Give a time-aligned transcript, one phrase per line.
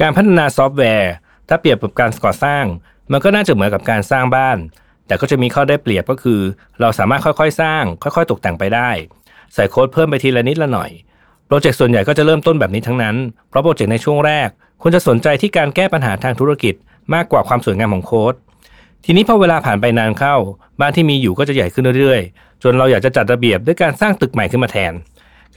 [0.00, 1.12] การพัฒนาซอฟต์แวร์
[1.48, 2.64] ถ้าเปรียบกับการก่อสร้าง
[3.12, 4.58] มันก็น่าจะเหมือนกับการสร้างบ้าน
[5.06, 6.40] แต่ก็จะมีข้อได้เปรียบก็คือ
[6.80, 8.90] เราสามารถค่อยๆ สร้าง ค่อยๆ ตกแต่งไปได้
[9.54, 10.90] ใส่โค้ดเพิ่มไปทีละนิดละหน่อย
[11.46, 13.16] โปรเจกต์ส่วนใหญ่ก็จะเริ่มต้นแบบนี้ทั้งนั้น
[13.48, 14.48] เพราะโปรเจกต์ในช่วงแรก
[14.82, 16.74] ควรจะสนใจที่การแก้ปัญหาทางธุรกิจ
[17.14, 18.34] มากกว่าความสวยงามของโค้ด
[19.04, 20.36] ทีนี้พอเวลาผ่านไปนานเข้า
[20.80, 24.92] บ้านที่มีอยู่ก็จะใหญ่ขึ้นเรื่อยๆ จนเราอยากจะจัดระเบียบด้วยการสร้างตึกใหม่ขึ้นมาแทน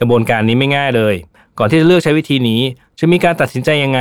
[0.00, 1.14] กระบวนการนี้ไม่ง่ายเลย
[1.58, 2.60] ก่อนที่จะเลือกใช้วิธีนี้
[2.98, 4.00] จะมีการตัดสินใจยังไง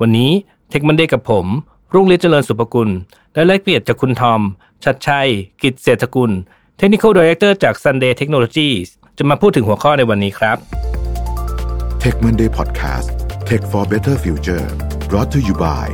[0.00, 0.30] วันนี้
[0.68, 1.46] เทคมันเดย์กับผม
[1.94, 2.88] รุ่งฤทธิ์เจริญสุภกุล
[3.34, 4.40] และแลกเปลี่ยนจากคุณทอม
[4.84, 5.28] ชัดชัย
[5.62, 6.30] กิจเศรษฐกุล
[6.80, 8.86] Technical Director จาก Sunday Technologies
[9.18, 10.56] จะมาพูดถึงหัวข้อในวันนี้ครับ
[12.02, 13.08] Tech Monday Podcast
[13.48, 14.66] Tech for Better Future
[15.10, 15.86] brought to you by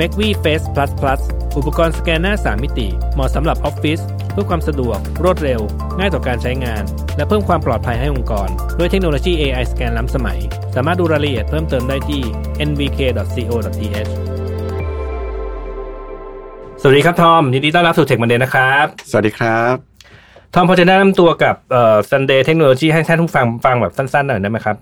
[0.00, 1.20] m a c v Face Plus Plus
[1.56, 5.60] อุปกรณ์สแกนหน้า 3 มิติ เหมาะสำหรับออฟฟิศเพื่อความสะดวก รวดเร็ว
[5.98, 6.82] ง่ายต่อการใช้งาน
[7.16, 8.48] และเพิ่มความปลอดภัยให้องค์กร
[8.78, 10.38] ด้วยเทคโนโลยี AI สแกนล้ำสมัย
[10.74, 12.20] สามารถดูรายละเอียดเพิ่มเติมได้ที่
[12.68, 14.10] nvk.co.th
[16.80, 19.74] สวัสดีครับทอม ยินดีต้อนรับสู่เทคมันเดย์นะครับ สวัสดีครับ
[20.54, 24.76] ทอมพอจะแนะนำตัวกับเอ่อ Sunday Technology ให้ท่านผู้ฟังฟังแบบสั้นๆหน่อยได้ไหมครับ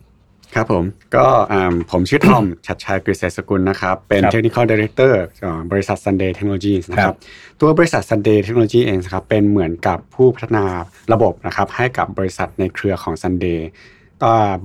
[0.55, 0.85] ครับผม
[1.17, 7.19] ก็อ่าผมชื่อทอมชัดชัยกฤษเศรษฐสกุลนะครับ เป็นครับ Technical Director ของบริษัท Sunday Technologies นะคครัรับบ
[7.61, 10.65] ตัวบริษัท Sunday Technology เองนะครับเป็นเหมือนกับผู้พัฒนา
[11.13, 14.06] ระบบนะครับให้กับบริษัทในเครือของ Sunday อ่า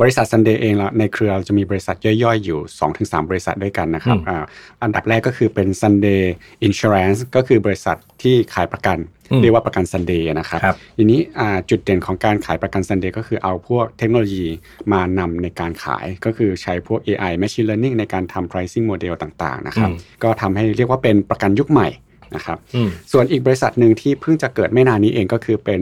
[0.01, 2.59] บริษัท Sunday เองละในเครือเราจะมีบริษัทย่อยๆ อยู่
[2.93, 4.43] 2-3 บริษัทด้วยกันนะครับอ่า
[4.83, 6.23] อันดับแรกก็คือเป็น Sunday
[6.67, 8.97] Insurance ก็คือบริษัทที่ขายประกัน
[9.31, 14.47] อืมเรียกว่าประกัน Sunday นะครับครับทีนี้อ่าจุดเด่นของการขายประกัน Sunday ก็คือเอาพวกเทคโนโลยี
[14.91, 21.89] มานำในการขาย ก็คือใช้พวก AI Machine Learning ในการทำ pricing model ต่างๆนะครับอืมก็ทำให้เรียกว่าเป็นประกันยุคใหม่
[22.35, 25.81] นะครับอืมส่วนอีกบริษัทหนึ่งที่เพิ่งจะเกิดไม่นานนี้เองก็คือเป็น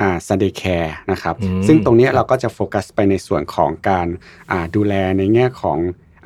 [0.00, 4.06] อ่า Sunday Care นะครับอืมซึ่งตรงเนี้ยเราก็จะโฟกัสไปในส่วนของการ
[4.50, 5.78] อ่าดูแลในแง่ของ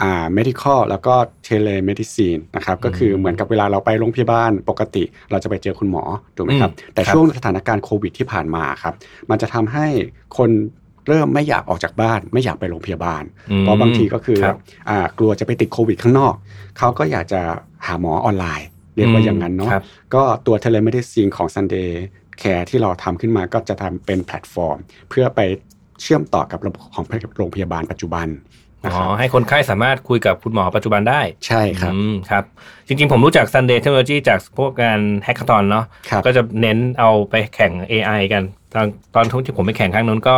[0.02, 1.14] อ่า medical แล้วก็
[1.46, 6.04] telemedicine นะครับก็คือเหมือนกับเวลาเราไปโรงพยาบาลปกติ เราจะไปเจอคุณหมอ
[6.36, 8.94] ถูกไหมครับอืมแต่ครับช่วงสถานการณ์โควิดที่ผ่านมาครับ
[9.30, 9.86] มันจะทำให้
[10.38, 10.50] คน
[11.08, 14.56] เริ่มไม่อยากออกจากบ้าน ไม่อยากไปโรงพยาบาลอืมเพราะบางทีก็คือครับ
[14.88, 16.34] อ่ากลัวจะไปติดโควิดข้างนอก
[16.78, 17.40] เขาก็อยากจะ
[17.86, 19.84] หาหมอออนไลน์ เรียกว่าอย่างนั้นเนาะครับ
[20.14, 21.90] ก็ตัว telemedicine ของ Sunday
[22.42, 24.78] Care ที่เราทำขึ้นมาก็จะทำเป็นแพลตฟอร์ม
[25.10, 25.40] เพื่อไป
[26.00, 27.04] เชื่อมต่อกับระบบของ
[27.36, 28.26] โรงพยาบาลปัจจุบัน
[28.84, 32.44] นะอ๋คอรับให้คนไข้สามารถคุยกับคุณหมอปัจจุบันได้ ใช่ครับอืมครับ
[32.86, 38.42] จริงๆ ผมรู้จัก Sunday Technology จากพวกงานแฮก a า o n เนาะครับก็จะเน้นเอาไปแข่ง AI กัน
[38.74, 40.36] ตอนตอนที่ผมไปแข่งครั้งนั้นก็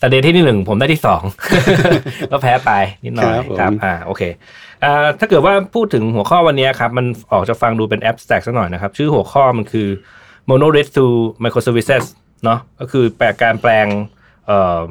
[0.00, 1.22] Sunday ที่หนึ่งผมได้ที่สอง
[2.32, 2.70] ก็แพ้ไป
[3.04, 4.22] นิดหน่อยครับผมครับอ่าโอเค
[4.84, 9.88] อ่าถ้าเกิดว่าพูดถึงหัวข้อวันนี้ครับมันออกจะฟังดูเป็น abstract สักหน่อยนะครับ ชื่อหัวข้อมันคือ
[10.50, 11.04] monolith to
[11.44, 12.04] microservices
[12.44, 13.86] เนาะก็คือแปลการแปลง
[14.46, 14.82] เอ่อ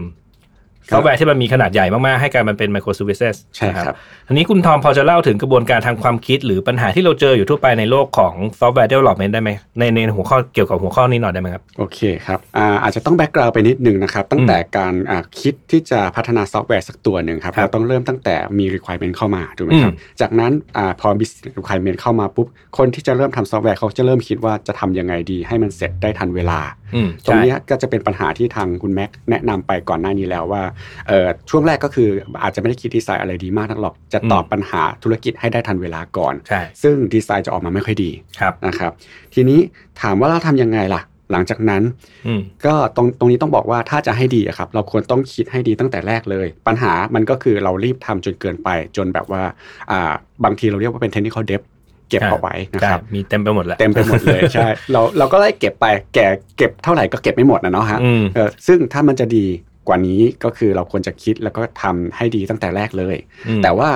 [0.91, 3.95] ซอฟต์แวร์ที่มันมีขนาดใหญ่มาก ๆ ให้กลายมันเป็น microservices ใช่นะครับ
[4.27, 26.78] ทีนี้คุณทอมพอจะเล่าถึงกระบวนการทางความคิด หรือปัญหาที่เราเจออยู่ทั่วไปในโลกของซอฟต์แวร์ development ได้ไหมในในหัวข้อเกี่ยวกับหัวข้อนี้หน่อยได้ไหมครับ โอเคครับอาอาจจะต้อง background ไปนิดนึงนะครับ ตั้งแต่การอ่าคิดที่จะพัฒนาซอฟต์แวร์สักตัวหนึ่งครับครับเราต้องเริ่มตั้งแต่มี requirement เข้ามาถูกไหมครับอืมจากนั้นอาพอ business requirement เข้ามาปุ๊บคนที่จะเริ่มทำซอฟต์แวร์เขาจะเริ่มคิดว่าจะทำยังไงดี ให้มันเสร็จได้ทันเวลาอืม
[27.25, 30.63] ตรงใช่เนี้ยก็จะเป็นปัญหาที่ทางคุณแม็กแนะนำไปก่อนหน้านี้แล้วว่า
[31.07, 32.09] เอ่อช่วงแรกก็คือ
[32.43, 38.91] อาจจะไม่ได้คิดดีไซน์อะไรดีมากนักหรอก จะตอบปัญหาธุรกิจให้ได้ทันเวลาก่อนใช่ซึ่งดีไซน์จะออกมาไม่ค่อยดีครับนะครับ
[39.33, 39.59] ทีนี้
[40.01, 41.83] ถามว่าเราทำยังไงล่ะหลังจากนั้น
[42.27, 49.43] อืมก็ตรงตรงนี้ต้องบอกว่าถ้าจะให้ดีอะครับ เราควรต้องคิดให้ดีตั้งแต่แรกเลย ปัญหามันก็คือเรารีบทำจนเกินไปจนแบบว่า
[49.91, 50.13] อ่า
[50.43, 51.61] บางทีเราเรียกว่าเป็น technical debt
[52.09, 56.27] เก็บเอาไว้นะใช่ครับมีเต็มไปหมดแล้วเต็มไปหมดเลยใช่เราเราก็ไล่เก็บไปแก่
[56.57, 59.45] เก็บเท่าไหร่ก็เก็บไม่หมดนะเนาะฮะอืมเออซึ่งถ้ามันจะดี
[59.87, 63.15] กว่านี้ก็คือเราควรจะคิดแล้วก็ทำให้ดีตั้งแต่แรกเลย
[63.47, 63.89] อืมแต่ว่า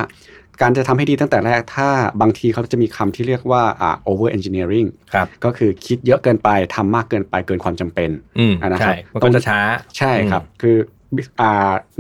[0.62, 1.90] การจะทำให้ดีตั้งแต่แรก ถ้า
[2.22, 8.10] บางทีเขาจะมีคำที่เรียกว่าอ่า over engineering ครับก็คือคิดเยอะเกินไปทำมากเกินไปเกินความจำเป็น
[8.40, 9.60] อืมอะนะครับใช่มันก็จะช้า
[9.98, 11.03] ใช่ครับ คืออ่า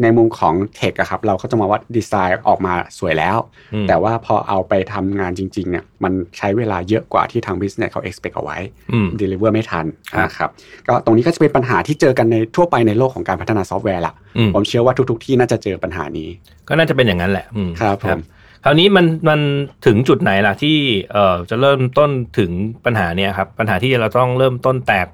[0.01, 3.37] ในมุมของ tech อะครับเราก็จะมองว่าดีไซน์ออกมาสวยแล้ว
[3.73, 8.57] อืมแต่ว่าพอเอาไปทำงานจริงๆเนี่ยมันใช้เวลาเยอะกว่าที่ทาง business เขา expect เอาไว้
[8.93, 10.49] อืม deliver ไม่ทันครับนะครับ
[10.87, 16.29] ก็ตรงนี้ก็จะเป็นปัญหาที่เจอกันในทั่วไปในโลกของการพัฒนาซอฟต์แวร์ละอืมผมเชื่อว่าทุก ๆ ที่น่าจะเจอปัญหานี้
[16.67, 18.21] ก็น่าจะเป็นอย่างนั้นแหละอืมครับผม
[18.65, 19.39] คราวนี้มันมัน
[19.85, 20.77] ถึงจุดไหนล่ะที่
[21.13, 22.09] เอ่อจะเริ่มต้น
[22.39, 22.51] ถึง
[22.85, 25.07] ปัญหาเนี้ยครับปัญหาที่เราต้องเริ่มต้นแตก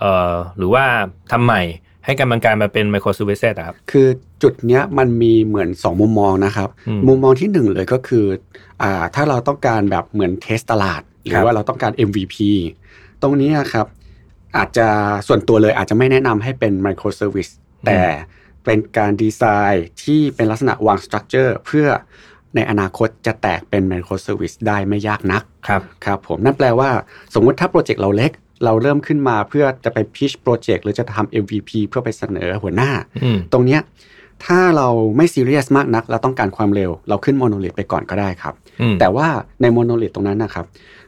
[0.00, 0.84] เอ่อหรือว่า
[1.32, 1.62] ทำใหม่
[2.04, 4.06] ให้การบังการมาเป็นไมโคร e ูเวเซตครับ คือ
[4.42, 8.24] จุดเนี้ยมันมีเหมือน 2 มุมมองนะครับอืมมุมมองที่หนึ่งเลยก็คือ
[8.82, 12.36] อ่าถ้าเราต้องการแบบเหมือนเทสตลาด หรืครัอบว่าเราต้องการ MVP
[13.22, 13.86] ตรงนี้ครับ
[14.56, 14.88] อาจจะ
[15.28, 17.52] ส่วนตัวเลยอาจจะไม่แนะนำให้เป็น microservice
[17.86, 18.00] แต่
[18.64, 21.86] เป็นการดีไซน์ที่เป็นลักษณะวาง structure เพื่อ
[22.54, 26.90] ในอนาคตจะแตกเป็น microservice ได้ไม่ยากนักครับครับผมนั่นแปลว่า
[27.34, 28.32] สมมุติถ้าโปรเจกต์เราเล็ก
[28.64, 32.90] เราเริ่มขึ้นมาเพื่อจะไป pitch โปรเจกต์หรือจะทำ MVP เพื่อไปเสนอหัวหน้า
[33.24, 33.80] อืมตรงเนี้ย
[34.44, 39.28] ถ้าเราไม่ซีเรียสมากนัก เราต้องการความเร็ว เราขึ้น monolith ไปก่อนก็ได้ครับอืมแต่ว่า
[39.62, 40.64] ใน monolith ตรงนั้นนะครับ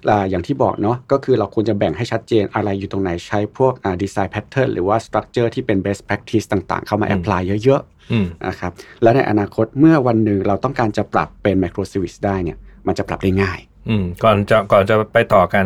[0.08, 3.72] อ่าอย่างที่บอกเนาะก็คือเราควรจะแบ่งให้ชัดเจนอะไรอยู่ตรงไหนใช้พวก
[4.02, 8.72] design pattern หรือว่า structure ที่เป็น best practice ต่างๆ เข้ามา apply เยอะอืมๆนะครับ
[9.02, 13.58] แล้วในอนาคตเมื่อวันหนึ่งเราต้องการจะปรับเป็น microservice ได้เนี่ยมันจะปรับได้ง่าย
[13.88, 15.64] อืมก่อนจะก่อนจะไปต่อกัน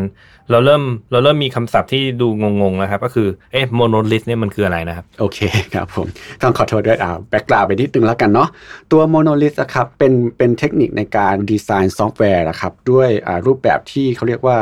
[0.50, 0.82] เราเริ่ม
[1.12, 2.28] เราเริ่มมีคำศัพท์ที่ดู
[2.62, 5.38] งงๆนะครับ ก็คือเอ๊ะ monolith เนี่ยมันคืออะไรนะครับ โอเค
[5.74, 6.06] ครับผม
[6.42, 8.48] ต้องขอโทษด้วยอ่า background ไปนิดนึงแล้วกันเนาะ
[8.92, 14.58] ตัว monolith ครับเป็นเป็นเทคนิคในการดีไซน์ซอฟต์แวร์นะครับด้วยอ่ารูปแบบที่เขาเรียกว่า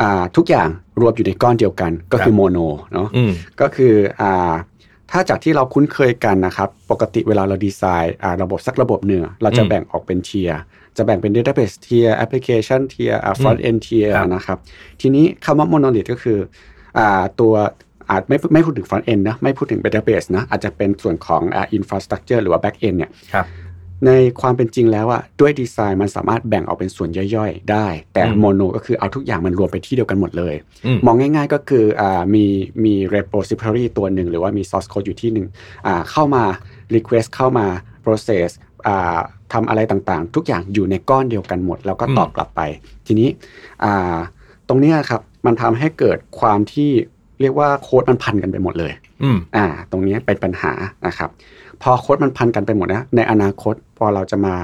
[0.00, 0.68] อ่าทุกอย่าง
[1.00, 2.58] รวมอยู่ในก้อนเดียวกัน ก็คือ mono
[2.92, 4.52] เนาะอืมก็คืออ่า
[5.10, 10.60] ถ้าจากที่เราคุ้นเคยกันนะครับ ปกติเวลาเราดีไซน์อ่าระบบสักระบบหนึ่งเราจะอืมแบ่งออกเป็น tier
[10.96, 14.58] จะแบ่งเป็น database เทียร์ application เทียร์ front end เทียร์ครับนะครับ
[15.00, 16.38] ทีนี้คำว่า monolith ก็คือ
[16.98, 17.54] อ่าตัว
[18.10, 23.46] อาจไม่ไม่พูดถึง front end นะไม่พูดถึง database นะอาจจะเป็นส่วนของอ่า infrastructure หรือว่า back end เนี่ยครับ
[24.06, 24.10] ใน
[24.40, 30.54] ความเป็นจริงแล้วอะด้วยดีไซน์มันสามารถแบ่งออกเป็นส่วนย่อยๆ ได้ แต่อืมโมโนก็คือเอาทุกอย่างมันรวมไปที่เดียวกันหมดเลย
[30.86, 32.44] อืมมองง่ายๆก็คืออ่ามี
[32.84, 35.46] มี repository ตัวหนึ่ง หรือว่ามี source code อยู่ที่หนึ่ง
[35.86, 36.44] อ่าเข้ามา
[36.94, 37.66] request เข้ามา
[38.04, 38.48] process
[38.86, 39.18] อ่า
[39.52, 42.60] ทำอะไรต่างๆ ทุกอย่างอยู่ในก้อนเดียวกันหมด แล้วก็ตอบกลับไป
[43.06, 43.28] ทีนี้
[43.84, 44.16] อ่า
[44.68, 46.90] ตรงเนี้ยครับมันทำให้เกิดความที่
[47.40, 48.92] เรียกว่าโค้ดมันพันกันไปหมดเลย
[49.22, 50.72] อืมอ่า ตรงนี้เป็นปัญหา
[51.06, 51.30] นะครับ
[51.82, 54.54] พอโค้ดมันพันกันไปหมดนะ ในอนาคตพอเราจะมา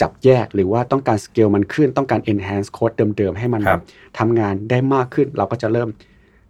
[0.00, 3.84] จับแยกหรือว่าต้องการสเกลมันขึ้น ต้องการ enhance โค้ดเดิมๆ ให้มันแบบครับ
[4.18, 5.88] ทำงานได้มากขึ้น เราก็จะเริ่ม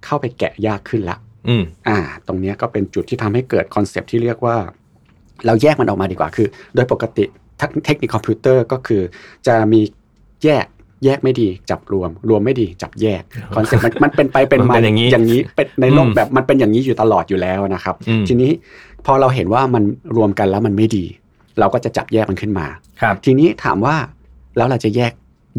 [0.04, 1.16] เข้าไปแกะยากขึ้นละ
[1.48, 4.56] อืมอ่า ตรงเนี้ยก็เป็นจุดที่ทำให้เกิดคอนเซปต์ที่เรียกว่า
[5.46, 7.24] เราแยกมันออกมาดีกว่าคือ โดยปกติ
[7.84, 9.02] เทคนิคคอมพิวเตอร์ก็คือ
[9.46, 9.80] จะมี
[10.44, 10.66] แยก
[11.04, 13.22] แยกไม่ดีจับรวม รวมไม่ดีจับแยก
[13.56, 18.50] คอนเซปต์มันมันเป็นไปเป็นมันมาเป็นอย่างนี้อย่างนี้เป็นในโลกอืมแบบมันเป็นอย่างนี้อยู่ตลอดอยู่แล้วนะครับอืมทีนี้
[19.06, 19.82] พอเราเห็นว่ามัน
[20.16, 21.04] รวมกันแล้วมันไม่ดี
[21.58, 22.66] เราก็จะจับแยกมันขึ้นมา
[23.00, 23.96] ครับทีนี้ถามว่า
[24.56, 25.12] แล้วเราจะแยก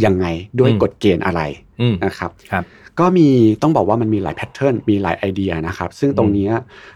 [0.06, 0.26] ยังไง
[0.60, 1.42] ด้วยอืมกฎเกณฑ์อะไร
[1.82, 2.64] อืมนะครับครับ
[3.00, 3.28] ก็มี
[3.62, 6.52] ต้องบอกว่ามันมีหลายแพทเทิร์นมีหลายไอเดียนะครับ ซึ่งตรงเนี้ย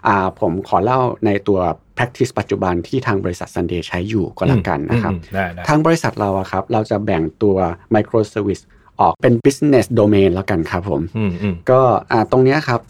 [0.08, 1.60] อ่าผมขอเล่าในตัว
[1.98, 7.56] practice ปัจจุบันที่ทางบริษัท Sunday ใช้อยู่ก็แล้วกันนะครับอืมได้ได้ทางบริษัทเราอะครับ เราจะแบ่งตัว
[7.96, 8.64] microservice
[9.00, 11.82] ออกเป็น business domain แล้วกันครับผมอืมอืมก็
[12.12, 12.82] อ่าตรงเนี้ยครับ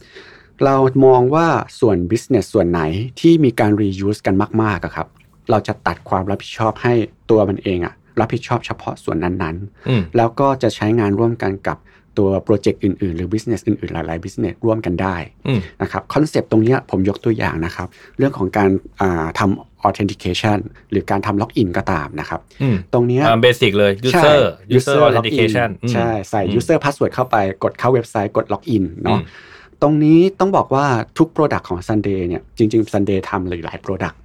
[0.66, 0.76] เรา
[1.06, 1.48] มองว่า
[1.80, 2.82] ส่วน business ส่วนไหน
[3.20, 5.08] ที่มีการ reuse กันมากๆอะครับ
[5.50, 6.94] เราจะตัดความรับผิดชอบให้
[7.30, 9.56] ตัวมันเองอะ รับผิดชอบเฉพาะส่วนนั้น
[9.90, 11.78] อืมๆแล้วก็จะใช้งานร่วมกันกับ
[12.18, 15.16] ตัวโปรเจกต์อื่นๆ หรือ business อื่นๆ หลายๆ business ร่วมกันได้
[15.48, 18.70] อืมนะครับคอนเซปต์ตรงเนี้ยผมยกตัวอย่างนะครับ เรื่องของการ
[19.02, 20.60] อ่าทำ authentication
[20.92, 24.42] หรือการทำ login ก็ตามนะครับอืมตรงเนี้ยอ่าเบสิกเลยใช่ user
[24.78, 30.86] user user login authentication อืมใช่ใส่อืม user password เข้าไปกดเข้าเว็บไซต์กด login เนาะอืมตรงนี้ต้องบอกว่า
[31.18, 34.16] ทุก Product ของ Sunday เนี่ยจริงๆ Sunday ทำเลยหลาย Product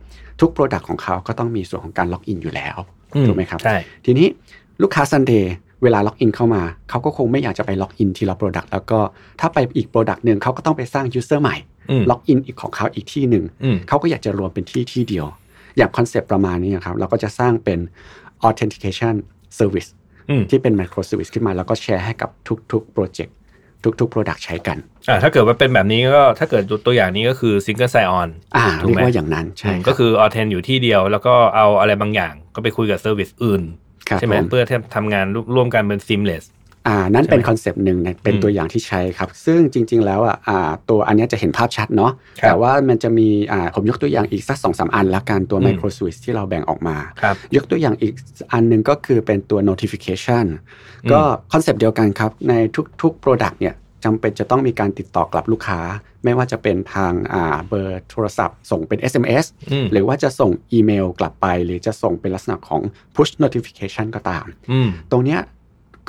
[0.41, 2.77] ทุก Product ของเขาก็ต้องมีส่วนของการ login อยู่แล้ว
[3.27, 4.27] ถูกไหมครับใช่ทีนี้
[4.83, 5.45] ลูกค้า Sunday
[5.83, 8.99] เวลาล็อกอินเข้ามา เขาก็คงไม่อยากจะไปล็อกอินทีละ Product แล้วก็
[9.41, 11.57] ถ้าไปอีก Product หนึ่งเขาก็ต้องไปสร้าง User ใหม่
[11.91, 15.27] อืมล็อกอินอีกของเขาอีกที่หนึ่งอืมเขาก็อยากจะรวมเป็นที่ที่เดียว
[15.77, 17.79] อย่างคอนเซปต์ประมาณนี้ครับเราก็จะสร้างเป็น
[18.49, 19.15] authentication
[19.59, 19.91] service
[20.31, 22.31] อืมที่เป็น micro service ขึ้นมาแล้วก็แชร์ให้กับ
[22.73, 23.31] ทุกๆ project
[24.01, 33.63] ทุกๆ product ใช้กันอ่าถ้าเกิดว่าเป็นแบบนี้ก็ถ้าเกิดตัวอย่างนี้ก็คือ single sign on อ่าถูกเรียกว่าอย่างนั้นใช่อืมครับก็คือ authent อยู่ที่เดียว แล้วก็เอาอะไรบางอย่างก็ไปคุยกับ service อื่น
[34.09, 36.45] ครับใช่ไหมผมเพื่อที่ทำงานร่วมกันเป็น seamless
[36.89, 48.13] อ่านั่นเป็นใช่ไหมคอนเซปต์หนึ่งนะเป็นอืมตัวอย่างที่ใช้ครับ ซึ่งจริง ๆ แล้วอะอ่าตัวอันเนี้ยจะเห็นภาพชัดเนาะครับแต่ว่ามันจะมีอ่าผมยกตัวอย่างอีกสักสองสามอันละกันตัวอืม micro service ที่เราแบ่งออกมาครับยกตัวอย่างอีก
[48.53, 50.47] อันหนึ่งก็คือเป็นตัว notification
[51.13, 51.21] ก็
[51.53, 52.55] คอนเซปต์เดียวกันครับ ใน
[53.03, 55.81] ทุกๆ Product เนี่ยจำเป็นจะต้องมีการติดต่อกลับลูกค้า
[56.25, 62.83] ไม่ว่าจะเป็นทางอ่าเบอร์โทรศัพท์ ส่งเป็น SMS อืมหรือว่าจะส่งอีเมลกลับไป หรือจะส่งเป็นลักษณะของ
[63.15, 65.41] push notification ก็ตามอืมตรงเนี้ย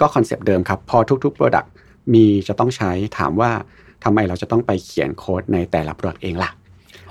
[0.01, 1.67] ก็คอนเซปต์เดิมครับ พอทุกๆ Product
[2.13, 3.51] มีจะต้องใช้ถามว่า
[4.03, 6.51] ทำไมเราจะต้องไปเขียนโค้ดในแต่ละ Product เองล่ะ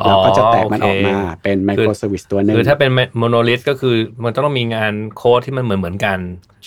[0.07, 6.19] เราก็จะแตกมันออกมาเป็น micro service ตัวหนึ่งคือถ้าเป็น monolith ก็คือมันต้องมีงานโค้ดที่มันเหมือนเหมือนๆกัน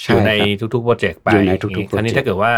[0.01, 2.53] ใช่อยู่ในครับทุกๆโปรเจกต์ไปอยู่ในทุกๆคราวนี้ project ถ้าเกิดว่า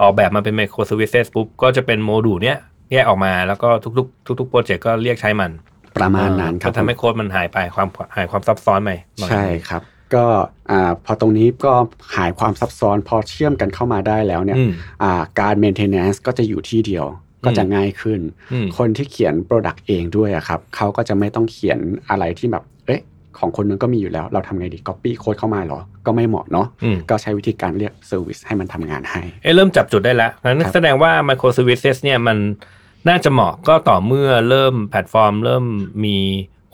[0.00, 2.58] ออกแบบมาเป็น microservice ปุ๊บก็จะเป็นโมดูลเนี้ย
[2.92, 5.50] แยกออกมาแล้วก็ทุกๆ ทุกๆโปรเจกต์ก็เรียกใช้มัน
[5.96, 9.82] ประมาณนั้นครับก็ทำให้โค้ดมันหายไปความหายความซับซ้อนไปหน่อยใช่ครับ
[10.14, 10.24] ก็
[10.70, 11.72] อ่าพอตรงนี้ก็
[12.16, 14.70] หายความซับซ้อนพอเชื่อมกันเข้ามาได้แล้วเนี่ยอืม
[15.02, 17.06] อ่าการ maintenance ก็จะอยู่ที่เดียว
[17.44, 18.20] ก็จะง่ายขึ้น
[18.52, 21.78] อืมคนที่เขียน Product เองด้วยอะครับเขาก็จะไม่ต้องเขียน
[22.10, 23.00] อะไรที่แบบเอ๊ะ
[23.38, 32.38] ของคนนึงก็มีอยู่แล้ว เราทำไงดี Copy โค้ดเข้ามาเหรอ ก็ไม่เหมาะเนาะอืมก็ใช้วิธีการเรียก Service ให้มันทำงานให้ เอ้เริ่มจับจุดได้แล้วนั้นครับแสดงว่า microservices เนี่ยมัน
[33.08, 35.64] น่าจะเหมาะก็ต่อเมื่อเริ่มแพลตฟอร์ม เริ่ม
[36.04, 36.16] มี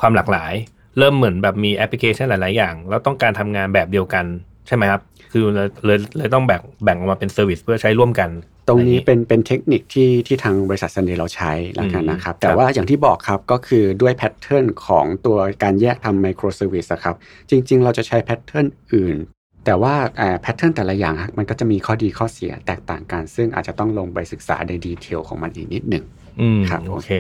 [0.01, 0.53] ความหลากหลาย
[0.99, 4.25] เริ่มเหมือนแบบมีแอปพลิเคชันหลาย ๆ อย่าง แล้วต้องการทำงานแบบเดียวกัน
[4.67, 5.01] ใช่ไหมครับ
[5.33, 8.31] คือเลยเลยเลยต้องแบ่งแบ่งออกมาเป็น service เพื่อใช้ร่วมกัน
[8.69, 17.15] ตรงนี้อะไอย่าเป็นเป็นเทคนิคที่ที่ทางบริษัทซันเดย์เราใช้แล้วกันนะครับอืมแต่ว่าอย่างที่บอกครับก็คือด้วย pattern ของตัวการแยกทำ microservice ครับ
[17.51, 19.17] จริง ๆ เราจะใช้ pattern อื่น
[19.65, 19.95] แต่ว่า
[20.41, 26.05] pattern แต่ละอย่างครับมันก็จะมีข้อดีข้อเสียแตกต่างกัน ซึ่งอาจจะต้องลงไปศึกษาในดีเทลของมันอีกนิดหนึ่ง
[26.41, 27.11] อืมครับโอเค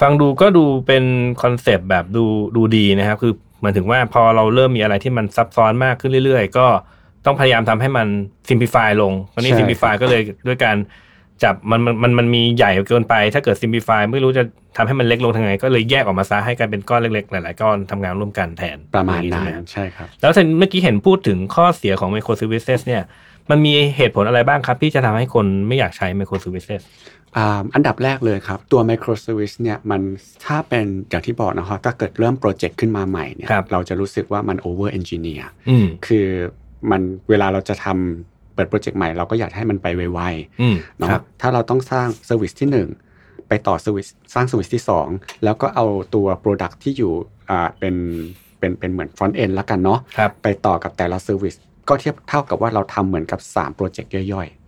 [0.00, 1.04] ฟังดูก็ดูเป็น
[1.42, 2.24] คอนเซปต์แบบดู
[2.56, 6.66] ดูดีนะครับ คือหมายถึงว่าพอเราเริ่มมีอะไรที่มันซับซ้อนมากขึ้นเรื่อยๆ ก็
[7.26, 8.08] ต้องพยายามทำให้มัน
[8.48, 10.76] simplify ลงตอนนี้ใช่ simplify ก็เลยด้วยการ
[11.42, 14.44] จับมันมันมันมันมีใหญ่เกินไป ถ้าเกิด simplify ไม่รู้จะ
[14.76, 23.02] ทำให้มันเล็กลงทางไงก็เลยแยกออกมาซะให้กลายเป็นก้อนเล็กๆ หลายๆ ก้อนทำงานร่วมกันแทนประมาณอย่นั้งนใช่ไหครับใช่ครับ แล้วเมื่อกี้เห็นพูดถึงข้อเสียของ microservices เนี่ย
[23.50, 26.80] มันมีเหตุผลอะไรบ้างครับ ที่จะทำให้คนไม่อยากใช้ microservices
[27.36, 30.00] อ่าอันดับแรกเลยครับ ตัว microservice เนี่ยมัน
[30.46, 36.26] ถ้าเป็นอย่างที่บอกนะครับถ้าเกิดเริ่มโปรเจกต์ขึ้นมาใหม่เนี่ยครับเราจะรู้สึกว่ามัน over engineer อืมคือ
[36.90, 40.20] มันเวลาเราจะทำเปิดโปรเจกต์ใหม่เราก็อยากให้มันไปไว
[40.60, 42.68] อืมๆเนาะครับถ้าเราต้องสร้าง service ที่
[43.08, 44.82] 1 ไปต่อ service สร้าง service ที่
[45.12, 47.12] 2 แล้วก็เอาตัว Product ที่อยู่
[47.50, 47.94] อ่าเป็น
[48.58, 51.54] เป็นเป็นเหมือน front end ละกันเนาะครับไปต่อกับแต่ละ service
[51.88, 54.59] ก็เทียบเท่ากับว่าเราทำเหมือนกับ 3 โปรเจกต์ย่อยๆอืม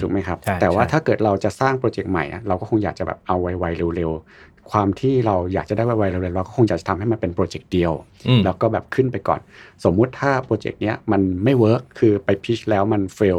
[0.00, 7.92] ถูกไหมครับใช่แต่ว่าใช่ถ้าเกิดเราจะสร้างโปรเจกต์ใหม่อะเราก็คงอยากจะแบบเอาไวๆเร็วๆ ความที่เราอยากจะได้ไวๆเร็วๆเราก็คงอยากจะทำให้มันเป็นโปรเจกต์เดียว
[8.28, 9.40] อืมแล้วก็แบบขึ้นไปก่อน
[9.84, 13.38] สมมุติถ้าโปรเจกต์เนี้ยมันไม่ work คือไป pitch แล้วมัน fail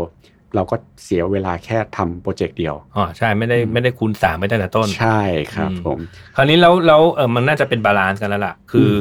[0.55, 5.21] เราก็เสียเวลาแค่ทำโปรเจกต์เดียว อ๋อใช่ไม่ได้ไม่ได้คูณสามไม่ได้แต่ต้น ใช่
[5.55, 5.99] ครับอืมผม
[6.35, 8.91] คราวนี้แล้วแล้วเออมันน่าจะเป็น balance กันแล้วล่ะ คืออ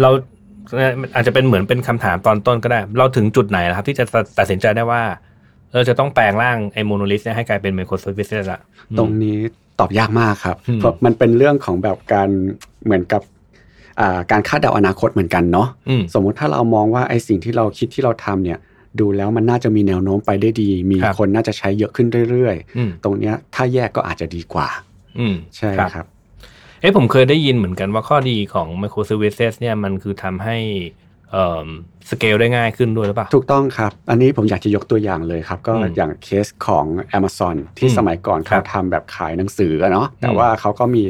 [0.00, 0.10] เรา
[1.14, 5.02] อาจจะเป็นเหมือนเป็นคำถามตอนต้นก็ได้ เราถึงจุดไหนแล้วครับ ที่จะตัดตัดสินใจได้ว่า
[5.74, 8.60] เราจะต้องแปลงร่างไอ้ monolith เนี่ยให้กลายเป็น microservice ละ
[8.98, 9.38] ตรงนี้
[9.80, 12.28] ตอบยากมากครับอืมเพราะมันเป็นเรื่องของแบบการ
[12.84, 13.22] เหมือนกับ
[14.00, 18.58] อ่าการคาดเดาอนาคตเหมือนกันเนาะอืมสมมุติถ้าเรามองว่าไอ้สิ่งที่เราคิดที่เราทำเนี่ย
[19.00, 24.68] ดูแล้วมันน่าจะมีแนวโน้มไปได้ดี มีครับคนน่าจะใช้เยอะขึ้นเรื่อยอืมๆตรงเนี้ยถ้าแยกก็อาจจะดีกว่า
[25.18, 26.06] อืมใช่ครับ
[26.80, 31.03] เอ้ผมเคยได้ยินเหมือนกันว่าข้อดีของ microservices เนี่ยมันคือทำให้เอ่อ
[32.10, 36.86] สเกลได้ง่ายขึ้นด้วยหรือเปล่า ถูกต้องครับ อันนี้ผมอยากจะยกตัวอย่างเลยครับ ก็อืมอย่างเคสของ
[37.18, 41.04] Amazon ที่อืมสมัยก่อนครัเขาทำแบบขายหนังสืออะเนาะแต่อืมว่าเขาก็มี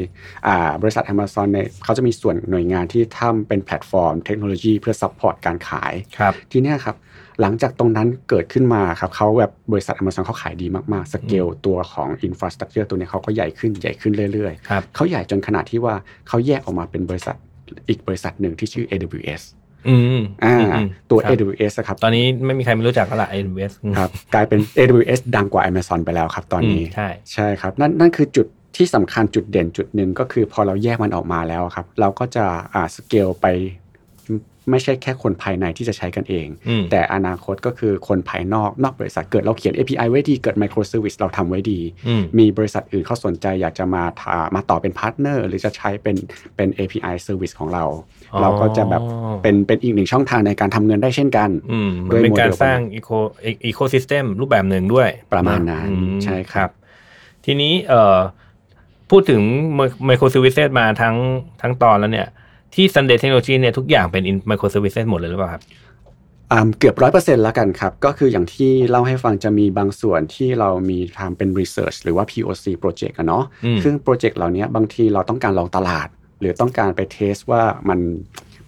[0.47, 6.95] อ่าบริษัท Amazon เนี่ยเขาจะมีส่วนหน่วยงานที่ทำเป็นแพลตฟอร์มเทคโนโลยีเพื่อ support การขายครับทีเนี้ยครับ
[7.41, 15.95] หลังจากตรงนั้นเกิดขึ้นมาครับเขาแบบบริษัท Amazon เขาขายดีมาก ๆ สเกลตัวของอินฟราสตรักเจอร์ตัวเนี้ยเขาก็ใหญ่ขึ้นใหญ่ขึ้นเรื่อยครับๆเขาใหญ่จนขนาดที่ว่า
[16.27, 17.35] เขาแยกออกมาเป็นบริษัท
[17.89, 19.43] อีกบริษัทหนึ่งที่ชื่อ AWS
[19.89, 33.45] อืมอ่าอืมตัวครับ AWS อะครับ ตอนนี้ไม่มีใครไม่รู้จักแล้วล่ะ AWS อืมครับกลายเป็น AWS ดังกว่า Amazon ไปแล้วครับตอนนี้อืมใช่ใช่ครับนั่นนั่นคือจุดที่สำคัญจุดเด่นจุดหนึ่งก็คือพอเราแยกมันออกมาแล้วครับ เราก็จะอ่าสเกลไป
[34.71, 46.15] ไม่ใช่แค่คนภายในที่จะใช้กันเองอืมแต่อนาคตก็คือคนภายนอกนอกบริษัทเกิดเราเขียน API ไว้ดี เกิด Microservice เราทำไว้ดีอืมมีบริษัทอื่นเขาสนใจอยากจะมาทามาต่อเป็น partner หรือจะใช้เป็น
[46.55, 47.85] เป็น API Service ของเรา
[48.33, 49.01] อ๋อเราก็จะแบบ
[49.43, 53.09] เป็นเป็นอีกหนึ่งช่องทางในการทำเงินได้เช่นกันอืมมันด้วยเป็นการโมเดลสร้าง eco
[53.65, 56.69] ecosystem รูปแบบหนึ่งด้วยประมาณนั้นอืมใช่ครับ
[57.45, 58.17] ทีนี้เอ่อ
[59.11, 59.41] พูดถึง
[60.05, 61.15] microservice มาทั้ง
[61.61, 62.27] ทั้งตอนแล้วเนี่ย
[62.75, 65.63] ที่ Sunday Technology เนี่ยทุกอย่างเป็น microservice หมดเลยหรือเปล่าครับ
[66.51, 76.07] อ่าเกือบร้อยเปอร์เซ็นต์แล้วกันครับ ก็คืออย่างที่เล่าให้ฟังจะมีบางส่วนที่เรามีทำเป็น research หรือว่า POC project อะเนาะอืมซึ่งโปรเจกต์เหล่านี้บางทีเราต้องการลองตลาด
[76.39, 77.99] หรือต้องการไปเทสว่ามัน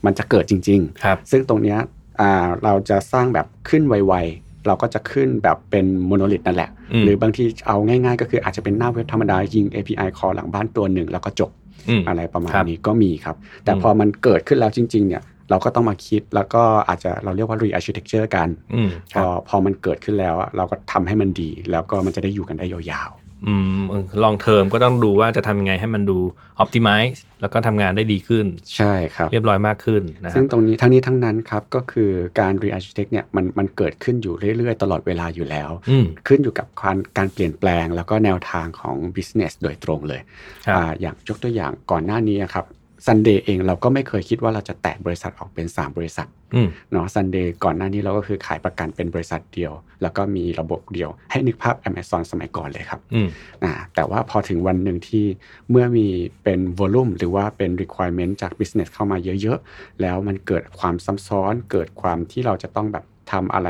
[0.06, 1.80] มันจะเกิดจริงครับๆซึ่งตรงเนี้ย
[2.20, 11.52] อ่าเราจะสร้างแบบขึ้นไวๆ เราก็จะขึ้นแบบเป็นโมโนลิทนั่นแหละอืมหรือบางทีเอาง่ายๆ ก็คืออาจจะเป็นหน้าเว็บธรรมดายิง API call หลังบ้านตัวหนึ่งแล้วก็จบ
[11.90, 23.12] อืมอะไรประมาณครับนี้ก็มีครับ แต่อืมพอมันเกิดขึ้นแล้วจริง ๆ เนี่ยเราก็ต้องมาคิดแล้วก็อาจจะเราเรียกว่า re-architecture กันอืมพอพอมันเกิดขึ้นแล้วอะเราก็ทำให้มันดี แล้วก็มันจะได้อยู่กันได้ยาว
[23.46, 23.82] อืม
[24.24, 26.18] long term ก็ต้องดูว่าจะทำยังไงให้มันดู
[26.64, 40.22] optimize แล้วก็ทำงานได้ดีขึ้นๆใช่ครับ เรียบร้อยมากขึ้นนะคซึ่รังบตรงนี้ทั้งนี้ทั้งนั้นครับ ก็คือการ re-architect เนี่ยมันมันเกิดขึ้นอยู่เรื่อยๆ ตลอดเวลาอยู่แล้วอืมขึ้นอยู่กับการการเปลี่ยนแปลงแล้วก็แนวทางของ business โดยตรงเลย
[40.66, 42.66] ครับอ่าอย่างยกตัวอย่างก่อนหน้านี้ครับ
[43.06, 53.28] ซันเดย์เองเราก็ไม่เคยคิดว่าเราจะแตกบริษัทออกเป็น 3 บริษัทอืมเนาะซันเดย์ก่อนหน้านี้เราก็คือขายประกันเป็นบริษัทเดียว แล้วก็มีระบบเดียว ให้นึกภาพ Amazon สมัยก่อนเลยครับอืม
[53.64, 55.26] อ่าแต่ว่าพอถึงวันหนึ่งที่
[55.70, 56.08] เมื่อมี
[56.44, 63.70] เป็น volume หรือว่าเป็น requirement จาก business เข้ามาเยอะๆ แล้วมันเกิดความซ้ำซ้อน เกิดความที่เราจะต้องแบบทำอะไร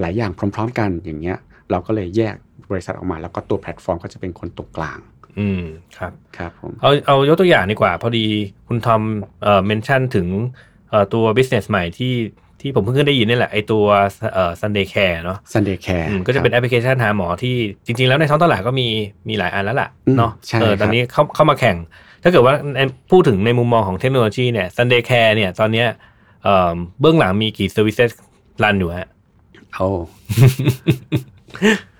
[0.00, 1.38] หลายอย่างพร้อม ๆ กันอย่างเงี้ย
[1.70, 2.34] เราก็เลยแยก
[2.70, 4.98] บริษัทออกมา แล้วก็ตัวแพลตฟอร์มก็จะเป็นคนตรงกลาง
[5.38, 5.62] อืม
[5.98, 8.26] ครับครับผมเอาเอายกตัวอย่างดีกว่า พอดี
[8.68, 9.02] คุณทอม
[9.42, 10.26] เอ่อเมนชั่นถึง
[10.90, 12.14] เอ่อตัว business ใหม่ที่
[12.60, 13.84] ที่ผมเพิ่งได้ยินนี่แหละไอตัว
[14.34, 18.88] เอ่อ Sunday Care เนาะ Sunday Care อืมก็จะเป็นแอปพลิเคชันหาหมอที่จริง ๆ แล้วในท้องตลาดก็มี
[19.28, 21.76] มีหลายอันแล้วล่ะอืมเนาะใช่เออครับตอนนี้เข้าเข้ามาแข่ง
[22.22, 22.78] ถ้าเกิดว่าใน
[23.10, 25.88] พูดถึงในมุมมองของเทคโนโลยีเนี่ย Sunday Care เนี่ยตอนเนี้ย
[26.44, 28.10] เอ่อเบื้องหลังมีกี่ services
[28.62, 29.08] รันอยู่ฮะ
[29.74, 29.88] โอ้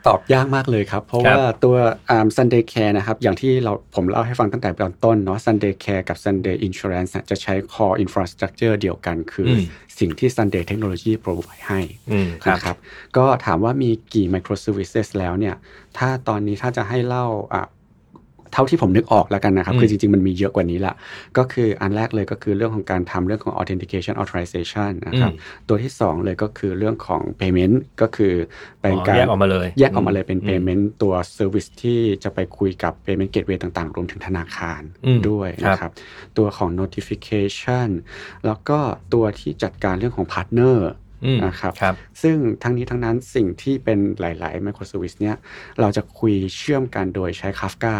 [0.06, 1.74] ตอบยากมากเลยครับ เพราะครับว่าตัว
[2.10, 9.64] อ่า Sunday Care นะครับ อย่างที่เราผมเล่าให้ฟังตั้งแต่ตอนต้นเนาะ Sunday Care กับ Sunday Insurance เนี่ยจะใช้ core infrastructure เดียวกัน คืออม
[9.98, 11.80] สิ่งที่ Sunday Technology provide ให้
[12.10, 12.76] อืมครับนะครับ
[13.16, 15.54] ก็ถามว่ามีกี่ microservices แล้วเนี่ย
[15.98, 17.64] ถ้าตอนนี้ถ้าจะให้เล่าอะ
[18.54, 20.94] เท่าที่ผมนึกออกแล้วกันนะครับอืมคือจริง ๆ มันมีเยอะกว่านี้ละ
[21.38, 25.32] ก็คืออันแรกเลยก็คือเรื่องของการทำเรื่องของ authentication authorization นะครับ
[25.68, 28.34] ตัวที่ 2 เลยก็คือเรื่องของ payment ก็คือ
[28.80, 35.92] เป็นอ๋อการแยกออกมาเลย แยกออกมาเลยเป็นอืม payment ตัว service ที่จะไปคุยกับ payment gateway ต่างๆ รวมถึงธนาคารอืมด้วยครับนะครับ
[36.38, 37.88] ตัวของ notification
[38.46, 38.78] แล้วก็
[39.14, 40.78] ตัวที่จัดการเรื่องของ partner
[41.24, 45.36] อืมนะครับครับซึ่งทั้งนี้ทั้งนั้นสิ่งที่เป็นหลาย ๆ microservice เนี่ย
[45.80, 47.96] เราจะคุยเชื่อมกันโดยใช้ Kafka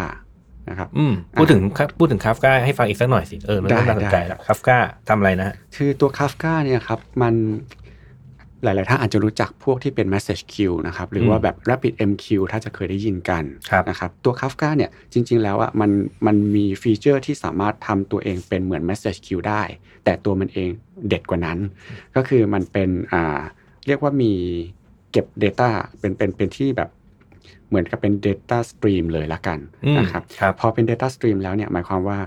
[0.71, 1.61] นะครับอืมพูดถึง
[1.99, 4.76] พูดถึงคาฟกาให้ฟังอีกสักหน่อยสิเออมันได้น่าสนใจได้ละคาฟกา
[5.09, 7.35] ทำอะไรนะฮะคือตัว Kafka เนี่ยครับมัน
[8.64, 15.90] หลาย ๆ ท่านอาจจะรู้จักพวกที่เป็น message queue นะครับ หรือว่าแบบ rapid MQ ถ้าจะเคยได้ยินกันครับนะครับ ตัว Kafka เนี่ย จริง ๆ แล้วอะมัน
[16.26, 19.62] มันมีฟีเจอร์ที่สามารถทำตัวเองเป็นเหมือน message queue ได้
[20.04, 20.68] แต่ตัวมันเอง
[21.09, 21.59] เด็ดกว่านั้น
[22.16, 23.40] ก็คือมันเป็นอ่า
[23.87, 24.33] เรียกว่ามี
[25.12, 26.90] เก็บ Data เป็นเป็นเป็นที่แบบ
[27.75, 32.19] เหมือนกับเป็น Data Stream เลยละกันอืมนะครับครับพอเป็น Data Stream แล้วเนี่ยหมายความว่า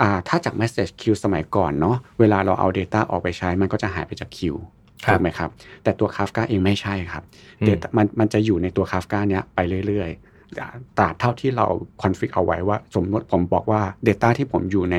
[0.00, 4.60] อ่าถ้าจาก Message Queue สมัยก่อนเนาะเวลาเราเอา Data ออกไปใช้มันก็จะหายไปจาก Queue
[5.04, 5.50] ครับถูกไหมครับ
[5.82, 7.22] แต่ตัว Kafka เองไม่ใช่ครับ
[7.60, 11.66] อืม Data มันมันจะอยู่ในตัว Kafka เนี้ยไปเรื่อยๆตราบเท่าที่เรา
[12.02, 14.96] คอนฟิกเอาไว้ว่า สมมติผมบอกว่า Data ที่ผมอยู่ใน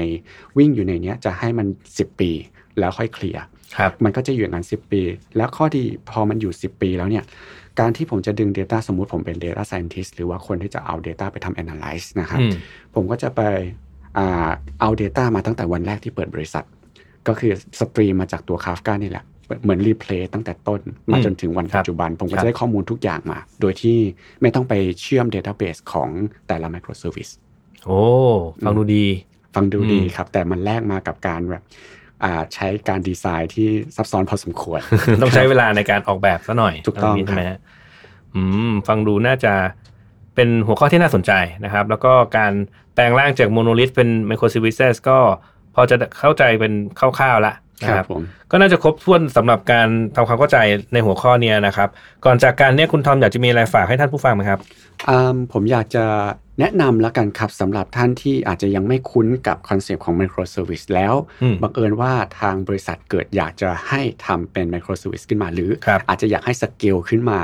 [0.58, 2.32] วิ่งอยู่ในเนี้ยจะให้มัน 10 ปี
[2.80, 3.44] แล้วค่อยเคลียร์
[3.78, 5.02] ครับมันก็จะอยู่อย่างนั้น10 ปี
[5.38, 7.24] แล้วข้อดีพอมันอยู่ 10 ปีแล้วเนี่ย
[7.80, 12.52] การที่ผมจะดึง Data สมมุติผมเป็น Data Scientist หรือว่าคนที่จะเอา Data ไปทำ Analyze นะครับอืม
[12.96, 13.42] ผมก็จะไป
[14.18, 14.50] อ่า
[14.82, 16.66] เอา Data มาตั้งแต่วันแรกที่เปิดบริษัท
[17.28, 19.26] ก็คือstream มาจากตัว Kafka นี่แหละ
[19.64, 20.82] เหมือน replay ตั้งแต่ต้น
[21.12, 23.98] มาอืมจนถึงวันครับปัจจุบัน ผมก็ครับจะได้ข้อมูลทุกอย่างมา โดยที่
[24.42, 26.10] ไม่ต้องไปเชื่อม Database ของ
[26.48, 27.32] แต่ละ Microservice
[27.86, 28.02] โอ้
[28.64, 29.06] ฟังดูดี
[29.56, 32.03] ฟังดูอืมดีครับ แต่มันแลกมากับการแบบอ่า
[32.54, 34.80] ใช้การดีไซน์ที่ซับซ้อนพอสมควร
[35.22, 37.60] ต้องใช้เวลาในการออกแบบซะหน่อยถูกต้อง อะไรย่านี้ใช่ไหมฮะ
[38.36, 39.54] อืมฟังดูน่าจะ
[40.36, 41.32] เป็นหัวข้อที่น่าสนใจ
[41.66, 42.54] นะครับ แล้วก็การ
[42.94, 45.18] แปลงร่างจากโมโนลิทเป็นไมโคร s ซ r v i c e s ก็
[45.76, 50.58] พอจะเข้าใจเป็นคร่าวๆละนะ ครับ ครับผมก็น่าจะครบถ้วนสำหรับการทำความเข้าใจ
[50.94, 51.90] ในหัวข้อเนี้ยนะครับ
[52.26, 54.60] ก่อนจากกันเนี่ยคุณทอมอยากจะมีอะไรฝากให้ท่านผู้ฟังไหมครับ
[55.10, 56.06] อืมผมอยากจะ
[56.60, 67.42] แนะนำแล้วกันครับสำหรับท่านที่อาจจะยังไม่คุ้นกับ concept ของ Microservice แล้วอืมบังเอิญว่าทางบริษัทเกิดอยากจะให้ทำเป็น Microservice ขึ้นมาหรือครับอาจจะอยากให้สเกลขึ้นมา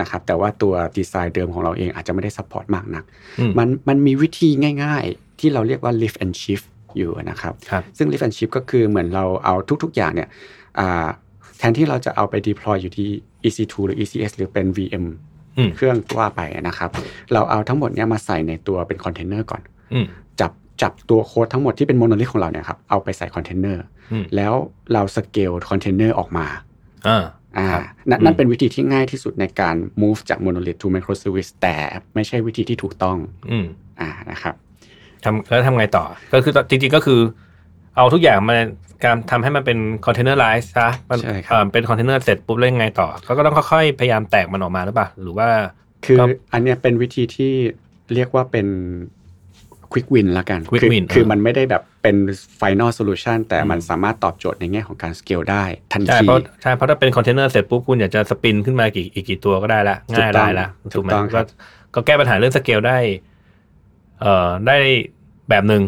[0.00, 3.04] นะครับแต่ว่าตัวดีไซน์เดิมของเราเองอาจจะไม่ได้ support มากนัก
[3.38, 4.48] อืมมันมันมีวิธี
[4.84, 6.66] ง่าย ๆ ที่เราเรียกว่า lift and shift
[6.98, 10.28] อยู่นะครับครับซึ่ง lift and shift ก็คือเหมือนเราเอาทุก ๆ อย่างเนี่ย
[10.78, 11.06] อ่า
[11.58, 13.08] แทนที่เราจะเอาไป deploy อยู่ที่
[13.44, 15.04] EC2 หรือ ECS หรือเป็น VM
[15.56, 16.90] อืมเครื่องว่าไปนะครับ
[17.32, 20.06] เราเอาทั้งหมดเนี้ยมาใส่ในตัวเป็นคอนเทนเนอร์ก่อนอืม
[20.40, 20.52] จับ
[20.82, 24.54] จับตัวโค้ดทั้งหมดที่เป็น monolith ของเราเนี่ยครับเอาไปใส่คอนเทนเนอร์อืมแล้ว
[24.92, 26.46] เรา scale container ออกมา
[27.08, 27.24] อ่า
[27.58, 31.76] อ่าครับนั่นอืมนั่นเป็นวิธีที่ง่ายที่สุดในการ move จาก monolith to microservice แต่
[32.14, 33.16] ไม่ใช่วิธีที่ถูกต้อง
[33.50, 33.66] อืม
[34.00, 34.54] อ่านะครับ
[35.24, 37.20] ทำแล้วทำไงต่อ ก็คือจริง ๆ ก็คือ
[37.96, 38.56] เอาทุกอย่างมา
[39.04, 45.48] การทำให้มันเป็น containerize ซะมันใช่ครับเอ่อเป็นคอนเทนเนอร์เสร็จปุ๊บแล้วยังไงต่อเขาก็ต้องค่อยๆ พยายามแตกมันออกมาหรือเปล่า หรือว่า
[46.04, 47.52] คือก็อันเนี้ยเป็นวิธีที่
[48.14, 48.66] เรียกว่าเป็น
[49.92, 52.16] quick win ละกัน Quick คือ win คือเออมันไม่ได้แบบเป็น
[52.60, 61.46] final solution แต่อืมมันสามารถตอบโจทย์ในแง่ของการ scale ได้ทันใช่ทีเพราะใช่เพราะถ้าเป็นคอนเทนเนอร์เสร็จปุ๊บคุณอยากจะ spin ขึ้นมากี่อีกกี่ตัวก็ได้ละถูกง่ายต้องได้ละถูถูกกไหมต้องครัก็บ
[61.94, 62.98] ก็แก้ปัญหาเรื่องสเกลได้
[64.22, 64.76] เอ่อได้
[65.50, 65.82] แบบหนึ่ง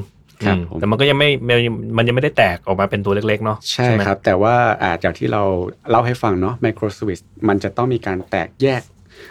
[0.47, 1.59] ครับอืมผมแต่มันก็ยังไม่มัน
[1.97, 5.43] มันยังไม่ได้แตกออกมาเป็นตัวเล็กๆเนาะใช่ไหมครับ แต่ว่าอ่าจากที่เรา
[5.91, 8.83] เล่าให้ฟังเนาะ microservice มันจะต้องมีการแตกแยก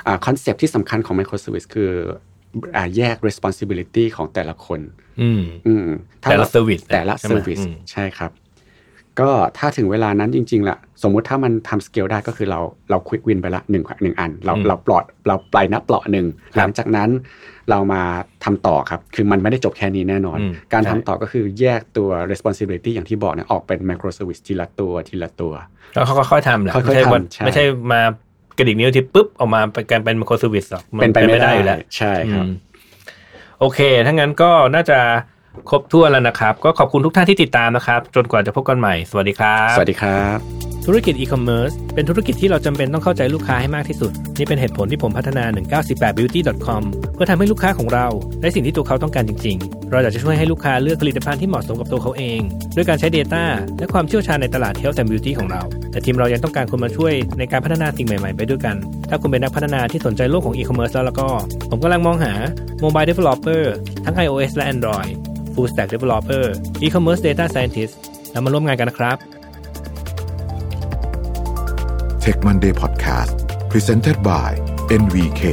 [0.08, 1.92] อ่า concept ที่สำคัญของ microservice คือ
[2.76, 4.80] อ่าแยก responsibility ของแต่ละคน
[5.22, 5.88] อืมอืม
[6.24, 8.32] ถ้าแต่ละรา service แต่ละใช่ไหม service อืมใช่ครับ
[9.22, 17.10] ก็ถ้าถึงเวลานั้นจริงๆล่ะ สมมุติถ้ามันทำสเกลได้ก็คือเราเราควิกวินไปละหนึ่งหนึ่งอัน เราอืมเราปลอดเราปลายนับเปลาะหนึ่งครับหลังจากนั้น
[17.70, 18.02] เรามา
[18.44, 25.54] ทำต่อครับ คือมันไม่ได้จบแค่นี้แน่นอนอืมการใช่ทำต่อก็คือแยกตัว responsibility อย่างที่บอกเนี่ยออกเป็น micro service ทีละตัวทีละตัว
[25.94, 28.02] แล้วเขาค่อยๆทำแหละค่อยๆไม่ใช่ว่าทำใช่ไม่ใช่มา
[28.58, 32.52] กระดิกนิ้วทีปุ๊บออกมาเป็นการเป็นโคสวิสหรอกมัเป็นไปไม่ได้อยู่แล้วใช่ครับอืม
[33.60, 35.00] โอเคถ้างั้นก็น่าจะ
[35.70, 40.40] ครบถ้วนแล้วนะครับ ก็ขอบคุณทุกท่านที่ติดตามนะครับ จนกว่าจะพบกันใหม่ สวัสดีครับ สวัสดีครับ
[40.88, 45.44] ธุรกิจอีคอมเมิร์ซเป็นธุรกิจที่เราจำเป็นต้องเข้าใจลูกค้าให้มากที่สุด นี่เป็นเหตุผลที่ผมพัฒนา
[45.82, 48.08] 198beauty.com เพื่อทำให้ลูกค้าของเรา
[48.42, 52.40] ได้สิ่งที่ตัวเขาต้องการจริง ๆ เราอยากจะช่วยให้ลูกค้าเลือกผลิตภัณฑ์ที่เหมาะสมกับตัวเขาเอง
[52.76, 53.44] ด้วยการใช้ Data
[53.80, 55.62] และความเชี่ยวชาญในตลาด Health and Beauty ของเรา
[55.92, 58.76] แต่ทีมเรายังต้องการคนมาช่วยในการพัฒนาสิ่งใหม่ๆ ไปด้วยกัน
[59.10, 61.28] ถ้าคุณเป็นนักพัฒนาที่สนใจโลกของ e-commerce แล้วแล้วก็
[61.70, 62.34] ผมกำลังมองหา
[62.84, 63.64] Mobile Developer
[64.06, 65.14] ทั้ง iOS และ Android
[65.54, 66.46] Full Stack Developer
[66.86, 67.94] E-commerce Data Scientist
[68.32, 69.18] แล้วมาร่วมงานกันนะครับ
[72.24, 73.34] Tech Monday Podcast
[73.72, 74.50] Presented by
[75.02, 75.44] NVK